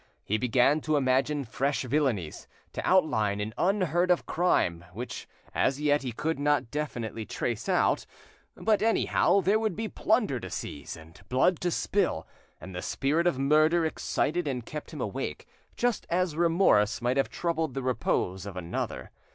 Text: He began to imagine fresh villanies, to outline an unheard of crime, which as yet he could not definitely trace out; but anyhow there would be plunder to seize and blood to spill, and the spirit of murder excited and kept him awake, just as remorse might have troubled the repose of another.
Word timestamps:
He 0.23 0.39
began 0.39 0.81
to 0.81 0.97
imagine 0.97 1.43
fresh 1.43 1.83
villanies, 1.83 2.47
to 2.73 2.81
outline 2.83 3.39
an 3.39 3.53
unheard 3.55 4.09
of 4.09 4.25
crime, 4.25 4.83
which 4.93 5.27
as 5.53 5.79
yet 5.79 6.01
he 6.01 6.11
could 6.11 6.39
not 6.39 6.71
definitely 6.71 7.23
trace 7.23 7.69
out; 7.69 8.07
but 8.55 8.81
anyhow 8.81 9.41
there 9.41 9.59
would 9.59 9.75
be 9.75 9.87
plunder 9.87 10.39
to 10.39 10.49
seize 10.49 10.97
and 10.97 11.21
blood 11.29 11.59
to 11.61 11.69
spill, 11.69 12.25
and 12.59 12.73
the 12.75 12.81
spirit 12.81 13.27
of 13.27 13.37
murder 13.37 13.85
excited 13.85 14.47
and 14.47 14.65
kept 14.65 14.91
him 14.91 15.01
awake, 15.01 15.45
just 15.75 16.07
as 16.09 16.35
remorse 16.35 16.99
might 16.99 17.17
have 17.17 17.29
troubled 17.29 17.75
the 17.75 17.83
repose 17.83 18.47
of 18.47 18.57
another. 18.57 19.11